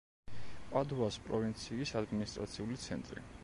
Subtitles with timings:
[0.71, 3.29] პადუას პროვინციის ადმინისტრაციული ცენტრი.